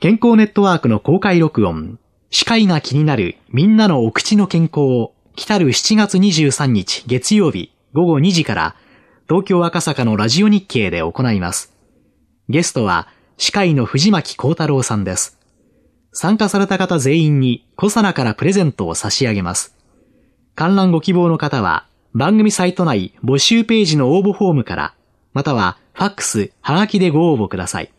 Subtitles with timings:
[0.00, 1.98] 健康ネットワークの公開録音
[2.30, 8.76] 司会が気になるみんなのお口の健康を来たる7月23日月曜日午後2時から
[9.28, 11.74] 東京赤坂のラジオ日経で行います。
[12.48, 15.38] ゲストは司会の藤巻幸太郎さんです。
[16.14, 19.76] 参加された方全員にコサナからプレゼントを差し上げます。
[20.54, 24.94] 観覧ご希望の方は番組サイト内募集ページの応募フォームから、
[25.34, 27.92] またはファックス、はがきでご応募ください。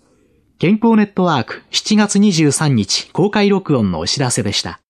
[0.58, 4.80] 健康ネットワーク7月23日公開録音のお知らせでした。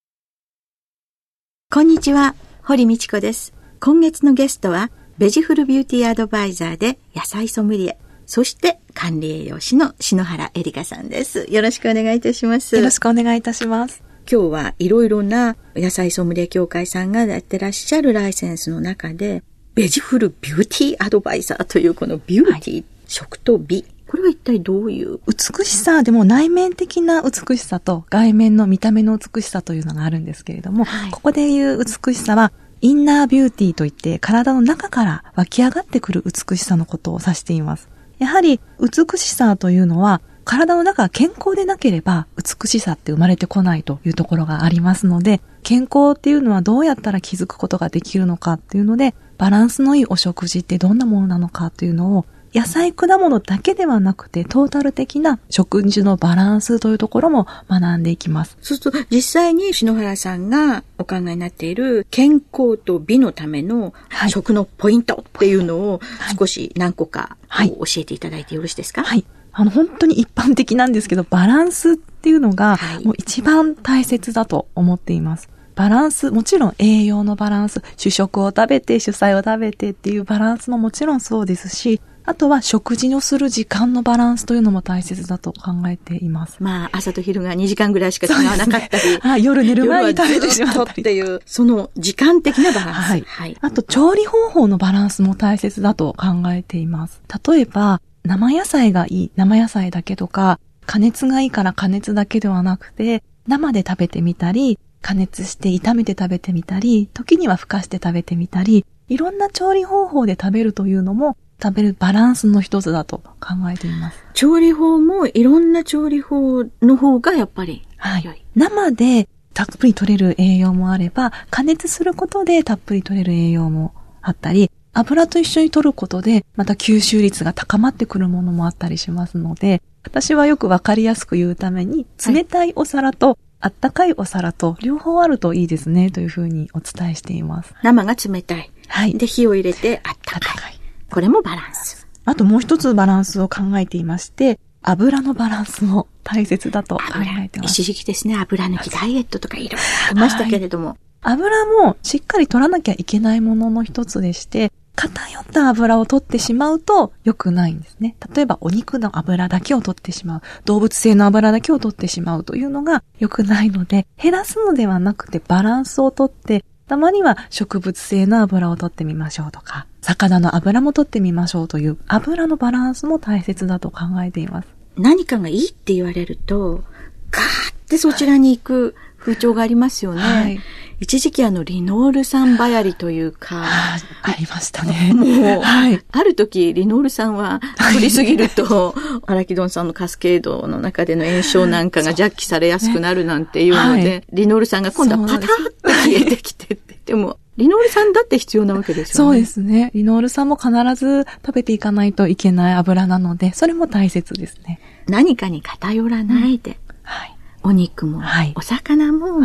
[1.70, 3.52] こんにちは、堀道子です。
[3.80, 11.46] 今月のゲストは、ベジフルビューティーアドバイザーで野菜ソムリエ、そして管理栄養士の篠原恵里香さんです。
[11.50, 12.76] よろしくお願いいたします。
[12.76, 14.04] よろしくお願いいたします。
[14.30, 19.42] 今日はいろいろな野菜ソムリエ協会さんがやってらっしゃるライセンスの中で、
[19.74, 23.84] ベジフルビューティーアドバイザーというこのビューティー、はい、食と美。
[24.12, 37.88] これは一体どういう美しさでも内面的な美しさと外面の見た目の美しさというのがあるんですけれども、はい、ここでいう美しさはインナービューティーといって体の中から湧き上がってくる美しさのことを指しています。
[38.18, 58.58] やはり美しさというのは体の中が健康でなければ美しさって生まれてこないというところがありますので、健康っていうのはどうやったら気づくことができるのかっていうので、バランスのいいお食事ってどんなものなのかっていうのを野菜、果物だけではなくて、トータル的な食事のバランスというところも学んでいきます。
[58.60, 63.94] そうすると、実際に篠原さんがお考えになっている健康と美のための
[64.28, 66.00] 食のポイントっていうのを
[66.38, 69.02] 少し何個か教えていただいてよろしいですか？
[69.02, 69.24] はい。
[69.52, 75.48] あの、本当に一般的なんですけど、バランスっていうのが、もう一番大切だと思っています。
[75.74, 86.62] バランス、もちろん栄養のバランス、主食を食べて、主菜を食べてっていうバランスももちろんそうですし、あとは食事のする時間のバランスというのも大切だと考えています。
[86.62, 89.02] まあ、朝と昼が2時間ぐらいしか違わなかったり。
[89.24, 91.02] ね、夜寝る前に食べてしまったり。
[91.02, 92.96] っていう、その時間的なバランス。
[92.96, 93.24] はい。
[93.26, 97.20] はい、あと、調理方法のバランスも大切だと考えています。
[97.46, 114.18] 例えば、生野菜がいい、生野菜だけとか、加熱がいいから加熱だけではなくて、生で食べてみたり、加熱して炒めて食べてみたり、時にはふかして食べてみたり、いろんな調理方法で食べるというのも食べるバランスの一つだと考えています。
[114.34, 118.44] 調理法もいろんな調理法の方がやっぱりはい。
[118.56, 137.72] 生でたっぷり取れる栄養もあれば、加熱することでたっぷり取れる栄養もあったり、油と一緒に取ることで、また吸収率が高まってくるものもあったりしますので、私はよくわかりやすく言うために、冷たいお皿と、あったかいお皿と両方あるといいですね、というふうにお伝えしています。
[137.84, 138.70] 生が冷たい。
[138.88, 139.14] はい。
[139.14, 140.81] で、火を入れてあったかい。
[141.12, 142.08] これもバランス。
[142.24, 147.02] あともう一つバランスを考えていまして、油のバランスも大切だと考
[147.44, 147.82] えてます。
[147.82, 149.78] 一時期ですね、油抜きダイエットとかいろいろ
[150.10, 150.96] ありましたけれども。
[151.20, 158.16] 油もしっかり取らなきゃいけないものの一つでして、偏った油を取ってしまうと良くないんですね。
[158.34, 174.68] 例えばお肉の油だけを取ってしまう、動物性の油だけを取ってしまうというのが良くないので、減らすのではなくてバランスをとって、たまには植物性の油を取ってみましょうとか、魚の油も取ってみましょうという油のバランスも大切だと考えています。
[174.98, 176.84] 何かがいいって言われると、
[177.30, 180.20] ガーってそちらに行く風潮がありますよね。
[180.20, 180.60] はい、
[180.98, 183.62] 一時期あの、リノール酸ばやりというか。
[183.64, 185.12] あありましたね。
[185.14, 187.60] もう、はい、ある時、リノール酸は
[187.92, 188.94] 取りすぎると、
[189.26, 195.48] 荒木ドンさんのカスケードの中での炎症なんかが弱気されやすくなるなんていうので、はい、リノール酸が今度はパタッ
[195.82, 196.98] と消えてきてって。
[197.06, 199.30] でも、リノール酸だって必要なわけですよね。
[199.34, 199.92] そうですね。
[199.94, 204.80] リノール酸も必ず食べていかないといけない油なので、それも大切ですね。
[205.06, 206.70] 何かに偏らないで。
[206.70, 207.36] うん、はい。
[207.62, 209.40] お肉も、はい、お魚も、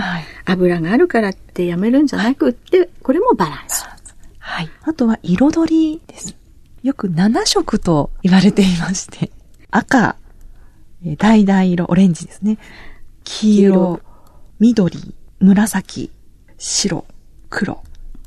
[0.46, 3.86] 油があるからってやめるんじゃなくって、これもバランス。
[4.40, 4.70] はい。
[4.84, 6.36] あとは彩りです。
[6.84, 9.32] よく7色と言われていまして、
[9.72, 10.16] 赤、
[11.06, 12.58] えー橙色、オレンジですね。
[13.24, 14.02] 黄色、
[14.60, 16.12] 緑、紫、
[16.58, 17.06] 白、
[17.50, 17.84] 黒。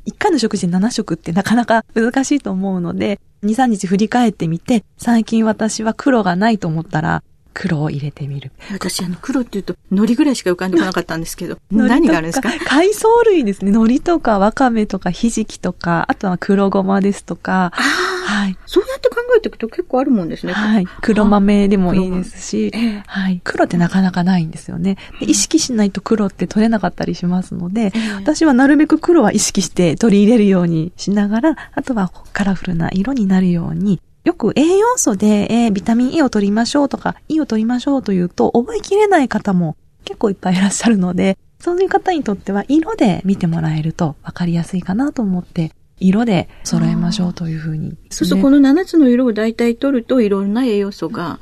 [0.06, 8.52] 1回の食事で7色ってなかなか難しいと思うので、2、3日振り返ってみて、最近私は黒がないと思ったら、黒を入れてみる。
[8.72, 12.50] 私、あの、黒って言うと、海苔ぐらいしか浮かんでこなかったんですけど、 何があるんですか？
[12.66, 13.70] 海藻類ですね。
[13.70, 18.56] 海苔とか、わかめとか、ひじきとか、あとは黒ごまですとか、はい。
[18.66, 20.52] そうやって考えていくと結構あるもんですね。
[20.52, 20.86] はい。
[21.02, 23.40] 黒豆でもいいですしええ、はい。
[23.42, 24.96] 黒ってなかなかないんですよね。
[25.18, 51.38] で意識しないと黒って取れなかったりしますので、私はなるべく黒は意識して取り入れるようにしながら、あとはカラフルな色になるように、よく栄養素で、えービタミン E を取りましょうとか、E を取りましょうというと、覚えきれない方も結構いっぱいいらっしゃるので、 そういう方にとっては色で見てもらえると分かりやすいかなと思って、色で揃えましょうというふうに、そうすると、この7つの色を大体取ると、いろんな栄養素が、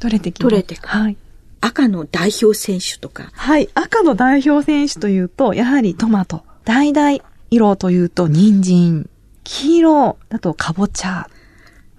[0.00, 0.50] 取れてきます。
[0.50, 1.16] 取れてくるはい。
[1.60, 3.68] 赤の代表選手とか、はい。
[3.74, 6.42] 赤の代表選手というと、やはりトマト。
[6.64, 9.10] 橙色というと人参。
[9.44, 11.28] 黄色だとかぼちゃ。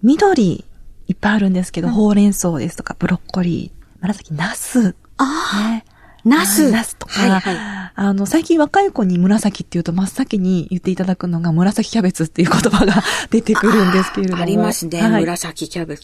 [0.03, 0.65] 緑、
[1.07, 3.85] いっぱいあるんですけど、ほうれん草ですとか、ブロッコリー。
[4.01, 4.95] 紫、ナス。
[5.17, 5.23] あ
[5.73, 5.85] ね。
[5.87, 5.91] あ、
[6.23, 6.71] ナス。
[6.71, 7.91] ナスとか、はいはい。
[7.93, 14.41] あの、最近若い子に紫って言うと真っ先に言っていただくのが紫キャベツっていう言葉が 出てくるんですけれども。
[14.41, 16.03] ありますね、はい紫キャベツ。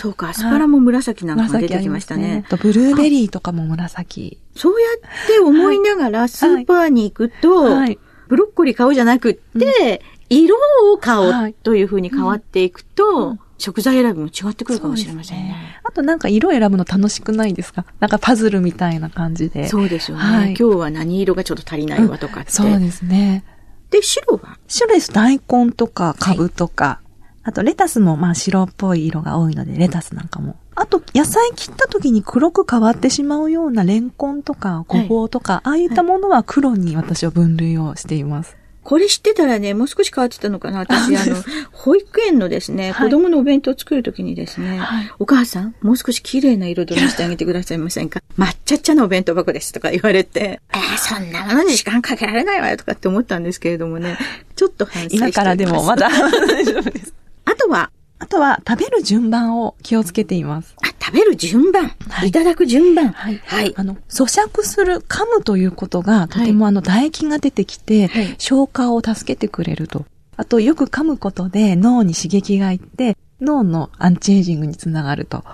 [0.00, 2.22] そうか、アスパラも紫なんかが出てきましたね。
[2.22, 4.38] 紫ありますあとブルーベリーとかも紫。
[4.54, 7.98] そうやって思いながらスーパーに行くと、はい。
[8.28, 10.56] ブロッコリー買おうじゃなくって、色
[10.92, 15.80] を買おはいうというふうに変わっていくと、食材選びも違ってくるかもしれませんね。
[15.84, 17.84] あとなんか色選ぶの楽しくないですか？
[18.00, 19.68] なんかパズルみたいな感じで。
[19.68, 22.50] そうですよね、はい今日は何色がちょっと足りないわとかって。
[22.50, 23.44] そうですね。
[23.90, 24.58] で、白は？
[24.66, 25.12] 白です。
[25.12, 27.00] 大根とか、カブとか、
[27.44, 30.56] あとレタスもまあ白っぽい色が多いので、レタスなんかも。
[30.74, 38.56] あと、野菜切った時に黒く変わってしまうようなレンコンとか、ごぼうとか、ああいったものは黒に私は分類をしています。
[38.82, 40.80] これ知ってたらね、もう少し変わってたのかな。
[40.80, 41.36] 私、あの、
[41.70, 43.10] 保育園のですね、はい。
[43.10, 45.10] 子供のお弁当を作るときにですね、はい。
[45.18, 48.20] お母さん、もう少し綺麗な彩りにしてあげてくださいませんか。
[48.36, 54.18] 抹茶っ茶のお弁当箱ですとか言われて、えー、そんなものに時間かけられないわよとかって思ったんですけれどもね、
[54.56, 57.14] ちょっと反省して今からでもまだ大丈夫です。
[57.44, 60.76] あとは、あとは、食べる順番を気をつけています。
[60.80, 63.08] あ、食べる順番、はいい、ただく順番。
[63.12, 63.74] はいはい。
[63.76, 70.06] あの、咀嚼する、噛むということが、とてもあの、唾液が出てきて、はい消化を助けてくれると。
[70.36, 75.44] あと、よく噛むことで脳に刺激がいって、脳のアンチエイジングにつながると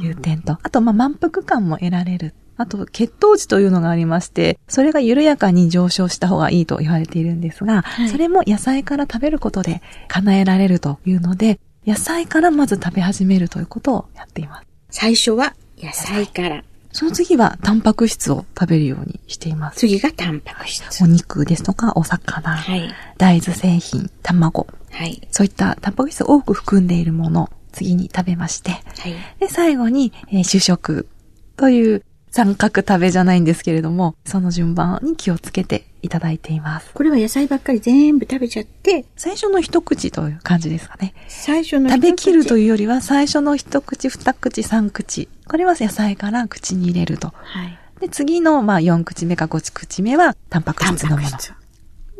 [0.00, 2.34] いう点と、あと、まあ、満腹感も得られる。
[2.56, 14.71] あと、血糖値というのがありまして、それが緩やかに上昇した方がいいと言われているんですが、はいそれも野菜から食べることで叶えられるというので、野菜からまず食べ始めるということをやっています。
[14.92, 16.62] 最初は野菜から。
[16.92, 19.78] その次はタンパク質を食べるようにしています。
[19.80, 21.06] 次がタンパク質お。
[21.06, 22.94] 肉ですとかお魚、はい。
[23.16, 25.26] 大豆製品、卵、はい。
[25.30, 28.78] そういったタンパク質を多く含んでいるもの、次に食べまして、は
[29.08, 29.14] い。
[29.40, 31.08] で、最後に、えー主食
[31.56, 36.90] という三角食べじゃないんですけれども、その順番に気をつけていただいています。
[36.92, 41.14] これは野菜ばっかり全部食べちゃって、最初の一口という感じですかね。
[41.28, 42.72] 最初の食べきるという。
[42.72, 45.28] よりは、最初の一口、二口、三口。
[45.46, 47.32] これは野菜から口に入れると。
[47.34, 47.78] はい。
[48.00, 51.28] で、次の、まあ、4口目か5口目は、タンパク質のもの。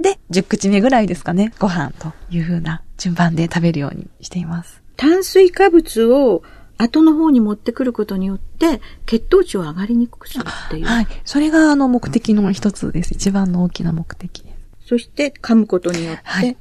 [0.00, 4.82] で、10口目ぐらいですかね、ご飯という風な順番で食べるようにしています。
[4.96, 6.42] 炭水化物を
[6.82, 10.84] 後の方に持ってくることによって、血糖値を上がりにくくするっていう。
[10.84, 11.06] はい。
[11.24, 13.14] それが、あの、目的の一つです。
[13.14, 14.88] 一番の大きな目的です。
[14.88, 16.56] そして噛むことによって、はい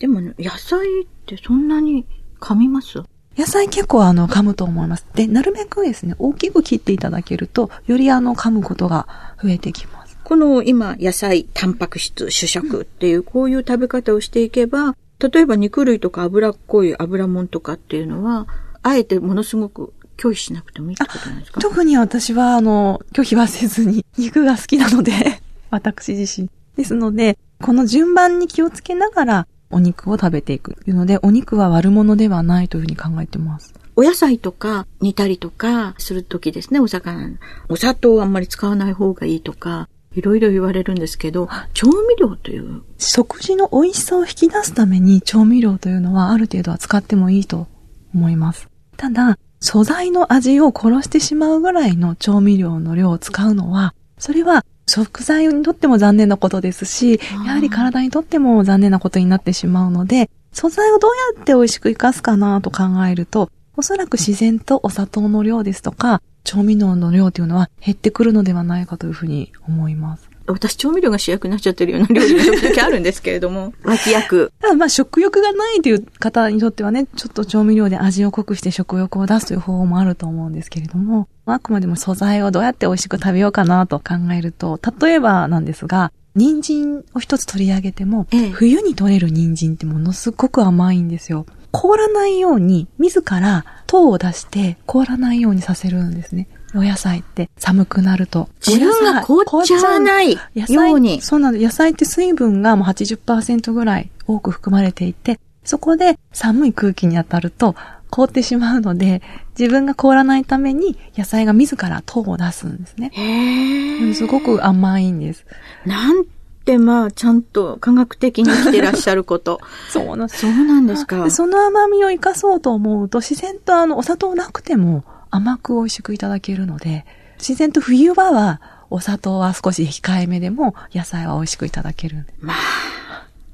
[0.00, 2.04] でもね、野菜ってそんなに
[2.40, 2.98] 噛みます？
[3.38, 5.06] 野菜結構、あの、噛むと思います。
[5.14, 9.06] で、なるべくですね、大きく切っていただけると、よりあの、噛むことが
[9.42, 10.18] 増えてきます。
[10.24, 18.46] この今、野菜、タンパク質、主食っていう、こういう食べ方をしていけば、例えば肉類とか脂っこい油もんとかっていうのは、
[18.84, 21.60] あえてものすごく拒否しなくてもいいってことなんですか？
[21.60, 25.12] 特に私は、あの、拒否はせずに、肉が好きなので、
[25.70, 26.48] 私自身。
[26.76, 33.74] ですので、この順番に気をつけながら、お肉を食べていくというので、お肉は悪者ではないというふうに考えてます。
[33.96, 37.38] お野菜とか煮たりとかするときですね、お魚。
[37.68, 47.66] お砂糖をあんまり使わない方がいいとか、いろいろ言われるんですけど、調味料という、食事の美味しさを引き出すために調味料というのはある程度は使ってもいいと
[48.14, 48.68] 思います。
[48.96, 70.28] ただ、素材の味を殺してしまうぐらいの調味料の量を使うのは、それは食材にとっても残念なことですし、やはり体にとっても残念なことになってしまうので、素材をどうやって美味しく活かすかなと考えると、おそらく自然とお砂糖の量ですとか、調味料の量というのは減ってくるのではないかというふうに思います。
[70.46, 74.52] 私、調味料が主役になっちゃってるような料理が時々あるんですけれども、 脇役。
[74.60, 91.46] ただまあ食欲がないという方にとってはね、ちょっと調味料で味を濃くして食欲を出すという方法もあると思うんですけれども、あくまでも素材をどうやって美味しく食べようかなと考えると、例えばなんですが、人参を一つ取り上げても、ええ冬に取れる人参ってものすごく甘いんですよ。
[91.70, 96.48] 凍らないように、自ら糖を出して凍らないようにさせるんですね。
[96.74, 98.48] お野菜って寒くなると。
[98.66, 101.20] 自分が凍っちゃわない野菜ように。
[101.20, 101.64] そうなんです。
[101.64, 107.74] 野菜って水分がもう80%ぐらい多く含まれていて、そこで寒い空気に当たると
[108.10, 109.22] 凍ってしまうので、
[109.58, 113.10] 自分が凍らないために野菜が自ら糖を出すんですね。
[113.12, 114.14] へえ。
[114.14, 115.44] すごく甘いんです。
[115.84, 116.24] なん
[116.64, 119.60] てまあ、ちゃんと科学的に生きてらっしゃること。
[119.90, 120.40] そうなんです。
[120.40, 121.30] そうなんですかで。
[121.30, 125.04] その甘みを生かそうと思うと、自然とあの、お砂糖なくても
[125.34, 127.04] 甘く美味しくいただけるので、
[127.38, 128.60] 自然と冬場は、
[128.90, 132.32] お砂糖は少し控えめでも、野菜は美味しくいただけるんで。
[132.40, 132.56] まあ、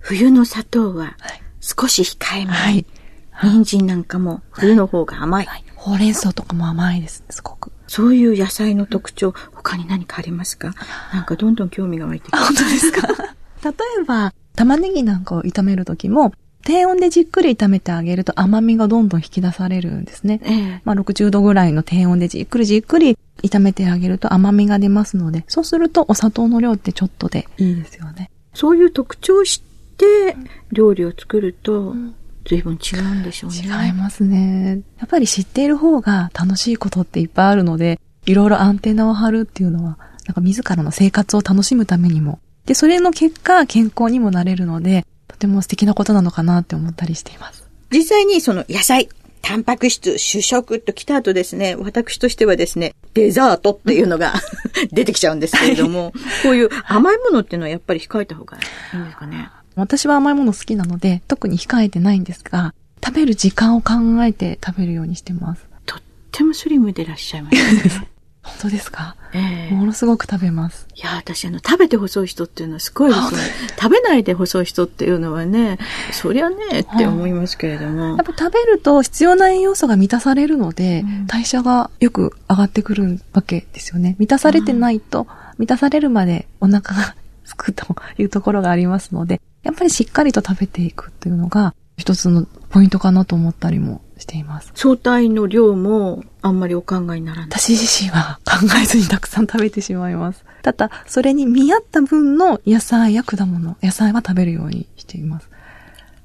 [0.01, 1.17] 冬の砂糖は
[1.61, 2.53] 少し控えめ。
[2.53, 2.85] はい。
[3.43, 5.49] 人参なんかも冬の方が甘い。
[5.77, 7.73] ほうれん草とかも甘いです、すごく。
[7.87, 10.75] そういう野菜の特徴、他に何かありますか？
[11.15, 13.09] なんかどんどん興味が湧いてきあ、本当ですか？
[13.65, 13.73] 例
[14.03, 20.41] えば、玉ねぎなんかを炒めるときも、低温でじっくり炒めてあげると甘みがどんどん引き出されるんですね。
[20.45, 20.83] ええ。
[20.85, 28.31] まあ、60度ぐらいの低温でじっくりじっくり炒めてあげると甘みが出ますので、そうするとお砂糖の量ってちょっとでいいですよね。
[28.55, 30.37] そういう特徴を知って
[30.73, 31.95] 料理を作ると、
[32.47, 33.59] 随分違うんでしょうね。
[33.59, 34.81] 違いますね。
[34.99, 47.65] やっぱり知っている方が楽しいことっていっぱいあるので、いろいろアンテナを張るっていうのは、なんか自らの生活を楽しむためにも、で、それの結果、健康にもなれるので、とても素敵なことなのかなって思ったりしています。
[47.91, 49.09] 実際にその野菜、
[49.43, 54.35] タンパク質、主食と来た後ですね、私としてはですね、デザートっていうのが
[54.93, 58.61] 出てきちゃうんですけれども、こういう甘いものっていうのはやっぱり控えた方がい
[58.97, 59.49] いんですかね？
[59.77, 63.95] 私は甘いもの好きなので、特に控えてないんですが、食べる時間を考
[64.25, 65.63] えて食べるようにしてます。
[65.87, 68.09] とってもスリムでいらっしゃいますね。
[68.61, 69.17] 本当ですか？
[69.33, 70.87] ええものすごく食べます。
[70.95, 73.37] いや、私、あの、食べて細い人っていうのはすごいですよね。
[73.81, 75.79] 食べないで細い人っていうのはね、
[76.13, 78.17] そりゃね、って思いますけれどもやっ。
[78.19, 84.17] ぱ食べると必要な栄養素が満たされるので、うん代謝がよく上がってくるわけですよね。
[84.19, 85.27] 満たされてないと、
[85.59, 87.15] 満たされるまでお腹が
[87.45, 94.71] すくというところがありますので、やっぱりしっかりと食べていくっていうのが一つのポイントかなと思ったりもしています。
[94.75, 97.49] 相対の量もあんまりお考えにならない。
[97.51, 100.45] 私自身は考えずにたくさん食べてしまいます。
[100.63, 105.49] ただ、それに見合った分の野菜や果物、野菜は食べるようにしています。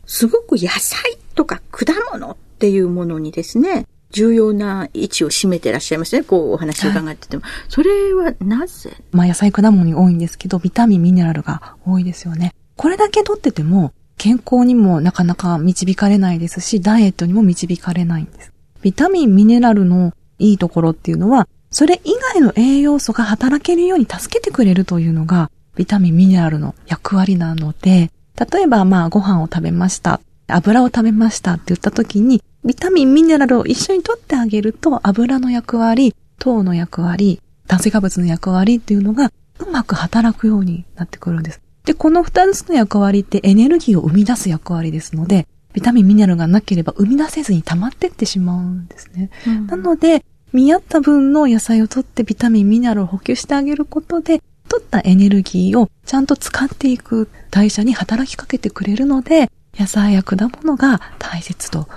[0.05, 6.23] すごく野菜とか果物っていうものにですね、重要な位置を占めてらっしゃいますね。
[6.23, 7.43] こうお話を伺ってても。
[7.67, 8.95] それはなぜ？
[9.11, 12.53] まあ野菜果物に多いんですけど、ビタミン、ミネラルが多いですよね。
[12.77, 18.51] これだけ取ってても、健康にもなかなか導かれないですし、ダイエットにも導かれないんです。
[18.81, 28.11] ビタミン、ミネラルのいいところっていうのは、それ以外の栄養素が働けるように助けてくれるというのが、ビタミン、ミネラルの役割なので、
[28.51, 41.61] 例えばまあご飯を食べました、油を食べましたって言った時に、ビタミン、ミネラルを一緒に取ってあげると、油の役割、糖の役割、炭水化物の役割っていうのがうまく働くようになってくるんです。
[41.85, 49.29] で、この二つの役割ってエネルギーを生み出す役割ですので、ビタミン、ミネラルがなければ生み出せずに溜まってってしまうんですね。
[49.67, 61.87] なので、見合った分の野菜を取ってビタミン、ミネラルを補給してあげることで、取ったエネルギーをちゃんと使っていく代謝に働きかけてくれるので、野菜や果物が大切と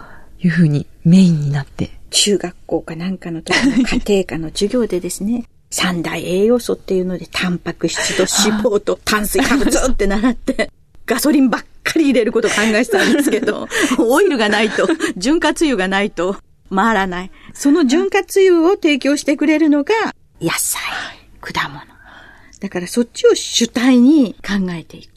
[0.41, 1.91] いうふうにメインになって。
[2.11, 10.71] 中学校かなんかの時の家庭科の授業でですね、三大栄養素っていうので、タンパク質と脂肪と 炭水化物って習って、
[11.07, 16.37] ガソリンばっかり入れることを考えてたんですけど、 オイルがないと、 潤滑油がないと
[16.75, 17.31] 回らない。
[17.55, 19.95] その潤滑油を提供してくれるのが
[20.41, 20.83] 野菜、
[21.41, 21.83] 果物。
[22.61, 25.13] だからそっちを主体に考えていく。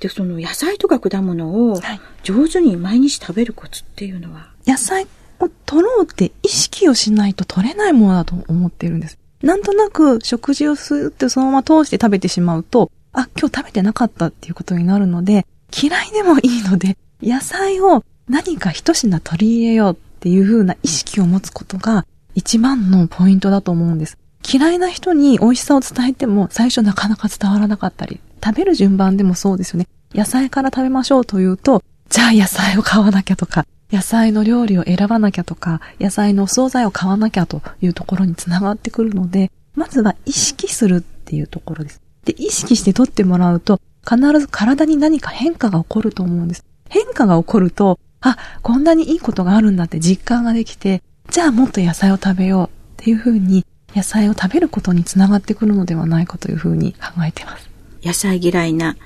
[0.00, 5.06] で、その野菜とか果物をはい上手に毎日食べるコツっていうのは、野菜
[5.38, 9.16] を取ろうって意識をしないと取れないものだと思っているんです。
[9.42, 15.46] なんとなく食事をするってそのまま通して食べてしまうと、あ、今日食べてなかったっていうことになるので、
[15.82, 24.18] 嫌いでもいいので、 野菜を何か一品取り入れようっていう風な意識を持つことが一番のポイントだと思うんです。
[24.48, 29.88] 嫌いな人に美味しさを伝えても最初なかなか伝わらなかったり、食べる順番でもそうですよね。
[30.14, 42.00] 野菜から食べましょうというと、じゃあ野菜を買わなきゃとか、野菜の料理を選ばなきゃとか、野菜のお惣菜を買わなきゃというところにつながってくるので、まずは意識するっていうところです。
[42.24, 46.64] で、意識して取ってもらうと、必ず体に何か変化が起こると思うんです。
[46.88, 52.66] 変化が起こると、あ、こんなにいいことがあるんだって実感ができて、じゃあもっと野菜を食べよう
[53.02, 53.64] っていうふうに、
[53.94, 57.70] 野菜を食べることにつながってくるのではないかというふうに考えてます。
[58.02, 58.96] 野菜嫌いな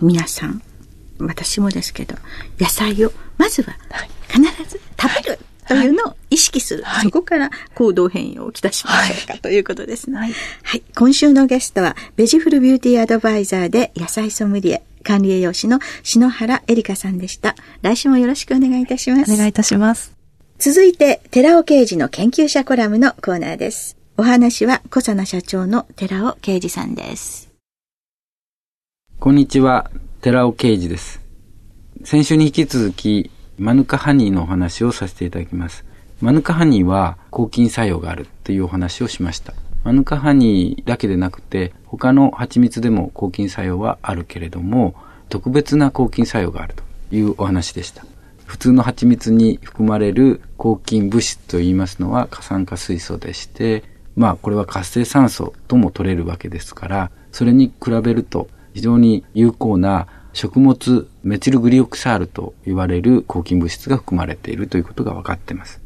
[0.00, 0.62] 皆さん、
[1.18, 2.16] 私もですけど、
[2.58, 3.76] 野菜をまずは
[4.28, 5.38] 必ず食べる、
[5.68, 10.32] というのを意識する、はい、そこから行動変容をきたしましょうか、はい、ということですね、はい。
[10.62, 10.82] はい。
[10.94, 17.56] 今週のゲストは、ベジフルビューティーアドバイザーで野菜ソムリエ、管理栄養士の篠原エリカさんでした。
[17.82, 19.32] 来週もよろしくお願いいたします。
[19.32, 20.12] お願いいたします。
[20.58, 23.96] 続いて、寺尾刑事の研究者コラムのコーナーです。
[24.16, 27.50] お話は、小佐奈社長の寺尾刑事さんです。
[29.18, 29.90] こんにちは、
[30.20, 31.25] 寺尾刑事です。
[32.06, 35.84] 先週に引き続き、マヌカハニーのお話をさせていただきます。
[36.20, 39.54] マヌカハニーは抗菌作用があるというお話をしました。
[39.82, 44.94] マヌカハニーだけでなくて、他の蜂蜜でも抗菌作用はあるけれども、
[45.30, 46.76] 特別な抗菌作用がある
[47.10, 48.06] というお話でした。
[48.44, 53.82] 普通の蜂蜜に含まれる抗菌物質といいますのは過酸化水素でして、
[54.14, 65.80] まあこれは活性酸素とも取れるわけですから、それに比べると非常に有効な食物メチルグリオクサールと言われる抗菌物質が含まれているということが分かっています。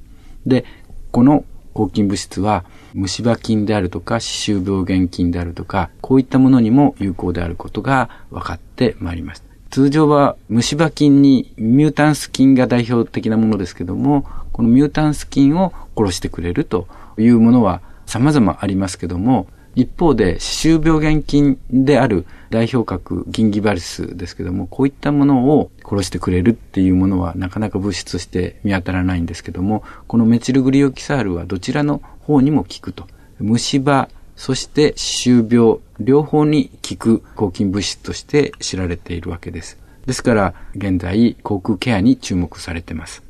[0.44, 0.64] で、
[1.12, 9.44] この抗菌物質は虫歯菌であるとか歯周病原菌であるとか、こういったものにも有効であることが分かってまいりました。
[9.70, 16.88] 通常は虫歯菌にミュータンス菌が代表的なものですけども、このミュータンス菌を殺してくれると
[17.18, 33.06] いうものは様々ありますけども、一方で、歯周病原菌である代表格銀ギバリスですけども、こういったものを殺してくれるっていうものはなかなか物質として見当たらないんですけども、このメチルグリオキサールはどちらの方にも効くと。
[33.38, 39.78] 虫歯、そして歯周病、両方に効く抗菌物質として知られているわけです。
[40.06, 43.22] ですから、現在、口腔ケアに注目されています。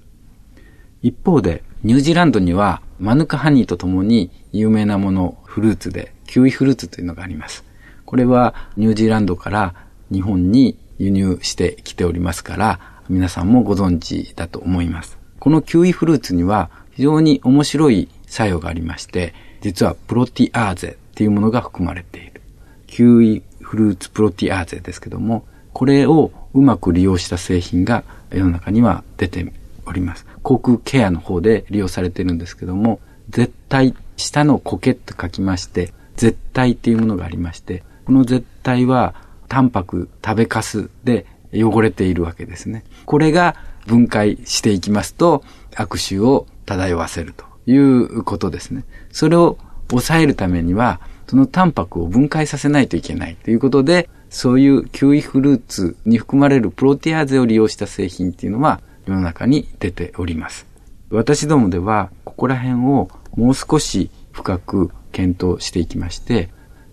[1.03, 7.65] 一方で、ニュージーランドにはマヌカハニーとともに有名なもの、フルーツでキウイフルーツというのがあります。
[8.11, 9.73] これはニュージーランドから
[10.11, 15.17] 日本に輸入してきておりますから、皆さんもご存知だと思います。
[15.39, 22.41] このキウイフルーツには非常に面白い作用がありまして、実はプロティアーゼっていうものが含まれている。
[22.89, 29.53] キウイフルーツプロティアーゼですけども、これをうまく利用した製品が世の中には出て
[29.87, 30.27] おります。
[30.43, 39.15] 口腔ケアの方で利用されているんですけども、絶対、下の苔と書きまして、絶対っていうものがありまして、この絶対は、
[39.47, 42.83] タンパク、食べかすで汚れているわけですね。
[43.07, 43.55] これが
[43.87, 45.45] 分解していきますと、
[45.77, 48.83] 悪臭を漂わせるということですね。
[49.13, 49.59] それを
[49.91, 60.67] 抑えるためには、そのタンパクを分解させないといけないということで、そういうキウイフルーツに含まれるプロテアーゼを利用した製品っていうのは世の中に出ております。
[61.11, 66.51] 私どもでは、ここら辺をもう少し深く検討していきまして、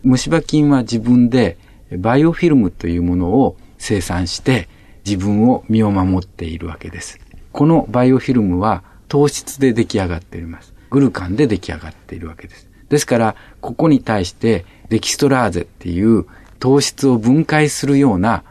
[0.08, 1.58] 虫歯菌は自分で
[1.98, 4.70] バイオフィルムというものを生産して
[5.06, 7.20] 自分を身を守っているわけです。
[7.52, 10.74] このバイオフィルムは糖質で出来上がっています。
[10.90, 12.68] グルカンで出来上がっているわけです。
[12.90, 16.26] ですから、ここに対してデキストラーゼっていう
[16.60, 18.44] 糖質を分解するような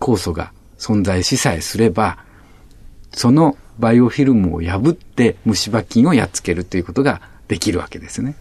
[0.00, 2.18] 酵素が存在しさえすれば、
[3.12, 8.36] そのバイオフィルムを破って虫歯菌をやっつけるということができるわけですね。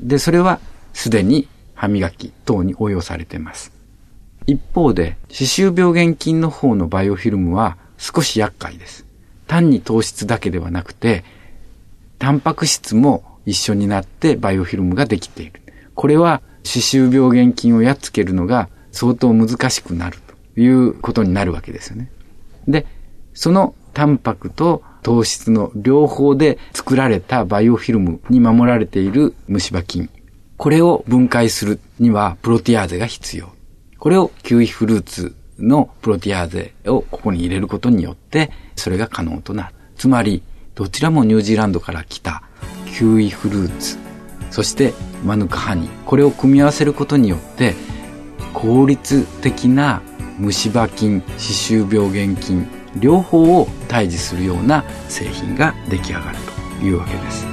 [0.00, 0.60] で、それは
[0.92, 3.72] すでに歯磨き等に応用されています。
[4.46, 9.06] 一方で、歯周病原菌の方のバイオフィルムは少し厄介です。
[9.46, 11.24] 単に糖質だけではなくて、
[12.18, 15.62] タンパク質も一緒になってバイオフィルムができている。
[15.94, 20.18] これは歯周病原菌をやっつけるのが相当難しくなる
[20.54, 22.10] ということになるわけですよね。
[22.66, 22.86] で、
[23.34, 30.10] そのタンパクと糖質の両方で作られたバイオフィルムに守られている虫歯菌。
[30.58, 33.52] これを分解するにはプロティアーゼが必要。
[33.98, 39.74] これをキウイフルーツのプロティアーゼをここに入れることによって、それが可能となる。
[39.96, 40.42] つまり、
[40.74, 42.42] どちらもニュージーランドから来た
[42.92, 43.98] キウイフルーツ、
[44.50, 44.94] そして
[45.24, 46.04] マヌカハニー。
[46.04, 47.74] これを組み合わせることによって、
[48.52, 50.02] 効率的な
[50.38, 52.66] 虫歯菌、歯周病原菌、
[52.96, 56.38] 両方を対峙するような製品が出来上がる
[56.80, 57.46] というわけです。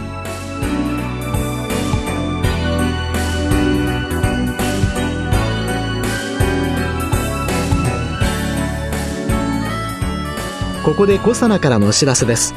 [10.85, 12.53] ここでコサナからのお知らせです。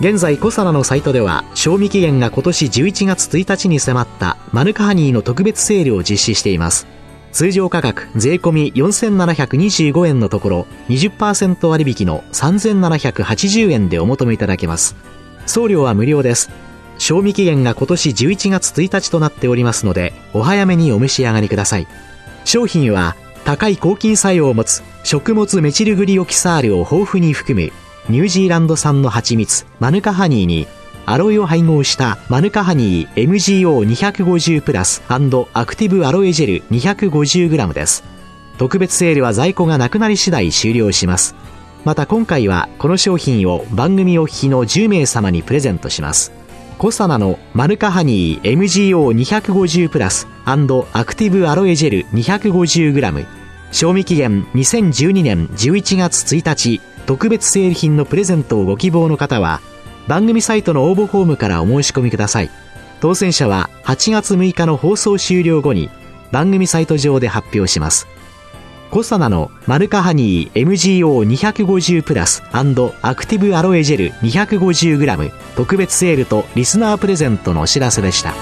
[0.00, 6.86] 現在コサナのサイトでは賞味期限が今年11月1日に迫ったマヌカハニーの特別セールを実施しています。
[7.32, 14.94] 通常価格税込4725円のところ20%割引の3780円でお求めいただけます。
[15.46, 16.50] 送料は無料です。
[16.98, 21.86] 賞味期限が今年11月1日となっておりますのでお早めにお召し上がりください。
[22.44, 27.72] 商品は高い抗菌作用を持つ食物メチルグリオキサールを豊富に含む
[28.08, 30.66] ニュージーランド産の蜂蜜マヌカハニーに
[31.06, 35.18] アロエを配合したマヌカハニー MGO250 プラスア
[35.66, 38.04] クティブアロエジェル 250g です。
[38.58, 41.34] 特別セールは在庫がなくなり次第終了します。
[41.84, 46.39] また今回はこの商品を番組お聞きの10名様にプレゼントします。
[46.80, 53.26] コサナのマヌカハニー MGO250 プラスアクティブアロエジェル 250g
[53.70, 56.80] 賞味期限2012年11月1日。
[57.04, 59.60] 特別セール品のプレゼントをご希望の方は
[60.08, 62.50] 番組サイトの応募フォームからお申し込みください。
[63.02, 65.90] 当選者は8月6日の放送終了後に
[66.32, 68.06] 番組サイト上で発表します。
[68.90, 72.64] コサナのマルカハニー MGO250 プラスア
[73.14, 78.34] クティブアロエジェル 250g 特別セールとリスナープレゼントのお知らせでした。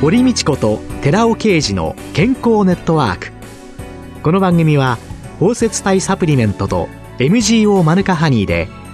[0.00, 3.30] 堀道子と寺尾啓二の健康ネットワーク
[4.24, 4.98] この番組は
[5.38, 6.88] 包摂体サプリメントと
[7.18, 8.68] MGO マヌカハニーで